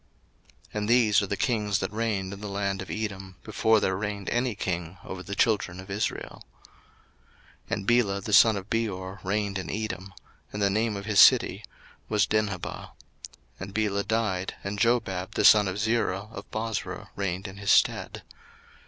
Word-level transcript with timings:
01:036:031 0.69 0.69
And 0.79 0.89
these 0.89 1.21
are 1.21 1.27
the 1.27 1.37
kings 1.37 1.77
that 1.77 1.93
reigned 1.93 2.33
in 2.33 2.41
the 2.41 2.47
land 2.49 2.81
of 2.81 2.89
Edom, 2.89 3.35
before 3.43 3.79
there 3.79 3.95
reigned 3.95 4.31
any 4.31 4.55
king 4.55 4.97
over 5.03 5.21
the 5.21 5.35
children 5.35 5.79
of 5.79 5.91
Israel. 5.91 6.43
01:036:032 7.69 7.73
And 7.75 7.85
Bela 7.85 8.19
the 8.21 8.33
son 8.33 8.57
of 8.57 8.67
Beor 8.67 9.19
reigned 9.23 9.59
in 9.59 9.69
Edom: 9.69 10.11
and 10.51 10.59
the 10.59 10.71
name 10.71 10.97
of 10.97 11.05
his 11.05 11.19
city 11.19 11.63
was 12.09 12.25
Dinhabah. 12.25 12.89
01:036:033 12.89 12.89
And 13.59 13.73
Bela 13.75 14.03
died, 14.03 14.55
and 14.63 14.79
Jobab 14.79 15.35
the 15.35 15.45
son 15.45 15.67
of 15.67 15.77
Zerah 15.77 16.29
of 16.31 16.49
Bozrah 16.49 17.09
reigned 17.15 17.47
in 17.47 17.57
his 17.57 17.69
stead. 17.71 18.23